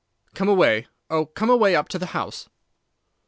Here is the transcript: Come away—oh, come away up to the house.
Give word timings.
Come 0.33 0.49
away—oh, 0.49 1.27
come 1.27 1.51
away 1.51 1.75
up 1.75 1.87
to 1.89 1.99
the 1.99 2.07
house. 2.07 2.49